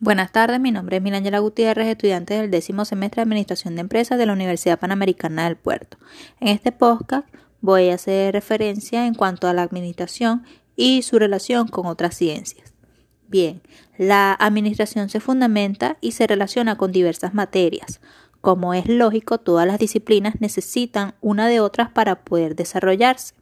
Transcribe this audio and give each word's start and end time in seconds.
Buenas 0.00 0.30
tardes, 0.30 0.60
mi 0.60 0.70
nombre 0.70 0.98
es 0.98 1.02
Milangela 1.02 1.40
Gutiérrez, 1.40 1.88
estudiante 1.88 2.34
del 2.34 2.52
décimo 2.52 2.84
semestre 2.84 3.18
de 3.18 3.22
Administración 3.24 3.74
de 3.74 3.80
Empresas 3.80 4.16
de 4.16 4.26
la 4.26 4.32
Universidad 4.32 4.78
Panamericana 4.78 5.46
del 5.46 5.56
Puerto. 5.56 5.98
En 6.38 6.46
este 6.46 6.70
podcast 6.70 7.26
voy 7.60 7.88
a 7.88 7.94
hacer 7.94 8.32
referencia 8.32 9.06
en 9.08 9.14
cuanto 9.14 9.48
a 9.48 9.54
la 9.54 9.62
administración 9.62 10.44
y 10.76 11.02
su 11.02 11.18
relación 11.18 11.66
con 11.66 11.86
otras 11.86 12.14
ciencias. 12.14 12.72
Bien, 13.26 13.60
la 13.96 14.34
administración 14.34 15.08
se 15.08 15.18
fundamenta 15.18 15.98
y 16.00 16.12
se 16.12 16.28
relaciona 16.28 16.78
con 16.78 16.92
diversas 16.92 17.34
materias. 17.34 18.00
Como 18.40 18.74
es 18.74 18.86
lógico, 18.86 19.38
todas 19.38 19.66
las 19.66 19.80
disciplinas 19.80 20.40
necesitan 20.40 21.16
una 21.20 21.48
de 21.48 21.58
otras 21.58 21.90
para 21.90 22.22
poder 22.22 22.54
desarrollarse. 22.54 23.34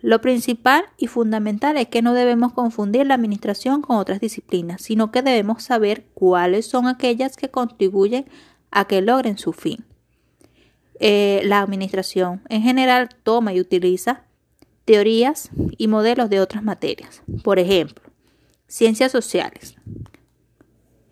Lo 0.00 0.20
principal 0.20 0.84
y 0.98 1.06
fundamental 1.06 1.78
es 1.78 1.88
que 1.88 2.02
no 2.02 2.12
debemos 2.12 2.52
confundir 2.52 3.06
la 3.06 3.14
administración 3.14 3.80
con 3.80 3.96
otras 3.96 4.20
disciplinas, 4.20 4.82
sino 4.82 5.10
que 5.10 5.22
debemos 5.22 5.62
saber 5.62 6.04
cuáles 6.14 6.66
son 6.66 6.86
aquellas 6.86 7.36
que 7.36 7.50
contribuyen 7.50 8.26
a 8.70 8.86
que 8.86 9.00
logren 9.00 9.38
su 9.38 9.52
fin. 9.52 9.84
Eh, 11.00 11.42
la 11.44 11.60
administración 11.60 12.42
en 12.48 12.62
general 12.62 13.08
toma 13.22 13.52
y 13.52 13.60
utiliza 13.60 14.24
teorías 14.84 15.50
y 15.76 15.88
modelos 15.88 16.30
de 16.30 16.40
otras 16.40 16.62
materias. 16.62 17.22
Por 17.42 17.58
ejemplo, 17.58 18.04
ciencias 18.66 19.12
sociales. 19.12 19.76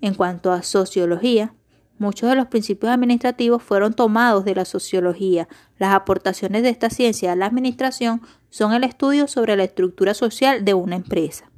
En 0.00 0.14
cuanto 0.14 0.52
a 0.52 0.62
sociología, 0.62 1.54
Muchos 2.02 2.28
de 2.30 2.34
los 2.34 2.48
principios 2.48 2.90
administrativos 2.90 3.62
fueron 3.62 3.94
tomados 3.94 4.44
de 4.44 4.56
la 4.56 4.64
sociología. 4.64 5.46
Las 5.78 5.94
aportaciones 5.94 6.64
de 6.64 6.68
esta 6.68 6.90
ciencia 6.90 7.30
a 7.30 7.36
la 7.36 7.46
administración 7.46 8.22
son 8.50 8.72
el 8.72 8.82
estudio 8.82 9.28
sobre 9.28 9.54
la 9.54 9.62
estructura 9.62 10.12
social 10.12 10.64
de 10.64 10.74
una 10.74 10.96
empresa. 10.96 11.48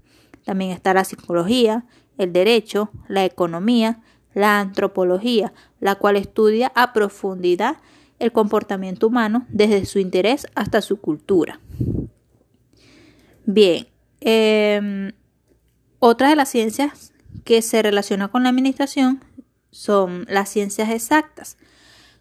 También 0.45 0.73
está 0.73 0.93
la 0.93 1.05
psicología, 1.05 1.87
el 2.19 2.35
derecho, 2.35 2.91
la 3.09 3.25
economía, 3.25 4.03
la 4.35 4.61
antropología, 4.61 5.55
la 5.81 5.95
cual 5.95 6.17
estudia 6.17 6.71
a 6.75 6.93
profundidad 6.93 7.79
el 8.19 8.31
comportamiento 8.31 9.07
humano 9.07 9.47
desde 9.49 9.87
su 9.87 9.99
interés 9.99 10.47
hasta 10.55 10.83
su 10.83 10.99
cultura. 10.99 11.59
Bien, 13.47 13.87
eh, 14.21 15.11
otra 16.01 16.29
de 16.29 16.37
las 16.37 16.51
ciencias 16.51 17.15
que 17.45 17.63
se 17.63 17.83
relaciona 17.83 18.29
con 18.29 18.43
la 18.43 18.51
administración 18.51 19.23
son 19.75 20.25
las 20.29 20.51
ciencias 20.51 20.89
exactas. 20.91 21.59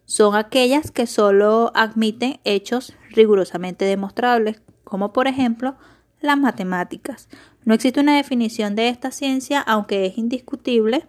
Son 0.06 0.36
aquellas 0.36 0.90
que 0.90 1.06
solo 1.06 1.72
admiten 1.76 2.40
hechos 2.46 2.94
rigurosamente 3.12 3.86
demostrables, 3.86 4.60
como 4.84 5.14
por 5.14 5.28
ejemplo 5.28 5.76
las 6.20 6.38
matemáticas. 6.38 7.30
No 7.64 7.76
existe 7.76 8.00
una 8.00 8.18
definición 8.18 8.76
de 8.76 8.90
esta 8.90 9.12
ciencia, 9.12 9.62
aunque 9.62 10.08
es 10.08 10.18
indiscutible 10.18 11.06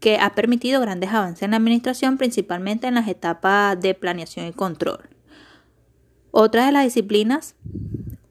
que 0.00 0.18
ha 0.18 0.34
permitido 0.34 0.80
grandes 0.80 1.10
avances 1.10 1.44
en 1.44 1.52
la 1.52 1.58
administración, 1.58 2.18
principalmente 2.18 2.88
en 2.88 2.96
las 2.96 3.06
etapas 3.06 3.80
de 3.80 3.94
planeación 3.94 4.48
y 4.48 4.52
control. 4.52 5.08
Otra 6.32 6.66
de 6.66 6.72
las 6.72 6.84
disciplinas 6.84 7.54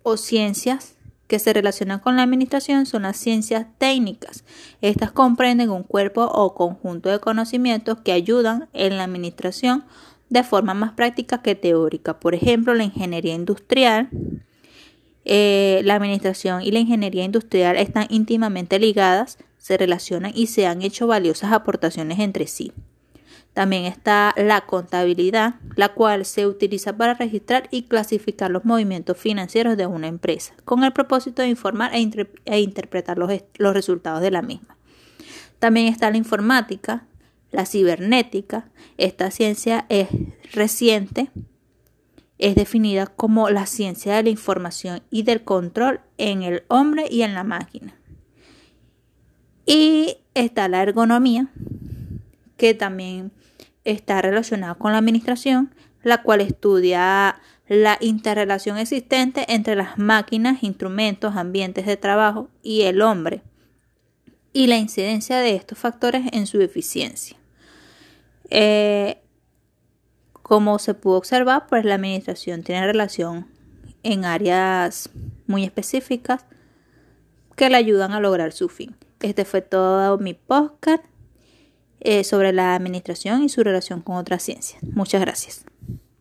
o 0.03 0.17
ciencias 0.17 0.97
que 1.27 1.39
se 1.39 1.53
relacionan 1.53 1.99
con 1.99 2.15
la 2.15 2.23
administración 2.23 2.85
son 2.85 3.03
las 3.03 3.17
ciencias 3.17 3.65
técnicas. 3.77 4.43
Estas 4.81 5.11
comprenden 5.11 5.69
un 5.69 5.83
cuerpo 5.83 6.23
o 6.25 6.53
conjunto 6.53 7.09
de 7.09 7.19
conocimientos 7.19 7.99
que 8.01 8.11
ayudan 8.11 8.67
en 8.73 8.97
la 8.97 9.05
administración 9.05 9.85
de 10.29 10.43
forma 10.43 10.73
más 10.73 10.93
práctica 10.93 11.41
que 11.41 11.55
teórica. 11.55 12.19
Por 12.19 12.35
ejemplo, 12.35 12.73
la 12.73 12.83
ingeniería 12.83 13.35
industrial. 13.35 14.09
Eh, 15.25 15.81
la 15.85 15.95
administración 15.95 16.61
y 16.61 16.71
la 16.71 16.79
ingeniería 16.79 17.23
industrial 17.23 17.77
están 17.77 18.07
íntimamente 18.09 18.77
ligadas, 18.77 19.37
se 19.57 19.77
relacionan 19.77 20.33
y 20.35 20.47
se 20.47 20.67
han 20.67 20.81
hecho 20.81 21.07
valiosas 21.07 21.53
aportaciones 21.53 22.19
entre 22.19 22.47
sí. 22.47 22.73
También 23.53 23.85
está 23.85 24.33
la 24.35 24.61
contabilidad, 24.61 25.55
la 25.75 25.89
cual 25.89 26.25
se 26.25 26.47
utiliza 26.47 26.97
para 26.97 27.13
registrar 27.13 27.67
y 27.69 27.83
clasificar 27.83 28.49
los 28.49 28.65
movimientos 28.65 29.17
financieros 29.17 29.77
de 29.77 29.85
una 29.85 30.07
empresa, 30.07 30.55
con 30.65 30.83
el 30.83 30.91
propósito 30.91 31.43
de 31.43 31.49
informar 31.49 31.93
e, 31.93 32.27
e 32.45 32.59
interpretar 32.59 33.19
los, 33.19 33.31
los 33.57 33.73
resultados 33.73 34.21
de 34.21 34.31
la 34.31 34.41
misma. 34.41 34.75
También 35.59 35.87
está 35.87 36.09
la 36.09 36.17
informática, 36.17 37.05
la 37.51 37.65
cibernética. 37.65 38.69
Esta 38.97 39.29
ciencia 39.29 39.85
es 39.87 40.07
reciente, 40.51 41.29
es 42.39 42.55
definida 42.55 43.05
como 43.05 43.49
la 43.51 43.67
ciencia 43.67 44.15
de 44.15 44.23
la 44.23 44.29
información 44.29 45.03
y 45.11 45.23
del 45.23 45.43
control 45.43 46.01
en 46.17 46.41
el 46.41 46.63
hombre 46.69 47.05
y 47.09 47.21
en 47.21 47.35
la 47.35 47.43
máquina. 47.43 47.95
Y 49.65 50.17
está 50.33 50.67
la 50.67 50.81
ergonomía, 50.81 51.47
que 52.57 52.73
también 52.73 53.31
está 53.83 54.21
relacionado 54.21 54.77
con 54.77 54.91
la 54.91 54.99
administración, 54.99 55.73
la 56.03 56.21
cual 56.21 56.41
estudia 56.41 57.39
la 57.67 57.97
interrelación 58.01 58.77
existente 58.77 59.45
entre 59.53 59.75
las 59.75 59.97
máquinas, 59.97 60.63
instrumentos, 60.63 61.35
ambientes 61.35 61.85
de 61.85 61.97
trabajo 61.97 62.49
y 62.61 62.83
el 62.83 63.01
hombre 63.01 63.41
y 64.51 64.67
la 64.67 64.77
incidencia 64.77 65.39
de 65.39 65.55
estos 65.55 65.77
factores 65.79 66.25
en 66.31 66.45
su 66.45 66.61
eficiencia. 66.61 67.37
Eh, 68.49 69.17
como 70.43 70.77
se 70.77 70.93
pudo 70.93 71.17
observar, 71.17 71.67
pues 71.67 71.85
la 71.85 71.95
administración 71.95 72.63
tiene 72.63 72.85
relación 72.85 73.47
en 74.03 74.25
áreas 74.25 75.09
muy 75.47 75.63
específicas 75.63 76.45
que 77.55 77.69
le 77.69 77.77
ayudan 77.77 78.11
a 78.11 78.19
lograr 78.19 78.51
su 78.51 78.69
fin. 78.69 78.95
Este 79.21 79.45
fue 79.45 79.61
todo 79.61 80.17
mi 80.17 80.33
podcast. 80.33 81.03
Eh, 82.05 82.25
sobre 82.25 82.51
la 82.51 82.75
administración 82.75 83.43
y 83.43 83.49
su 83.49 83.63
relación 83.63 84.01
con 84.01 84.17
otras 84.17 84.43
ciencias. 84.43 84.83
Muchas 84.83 85.21
gracias. 85.21 85.65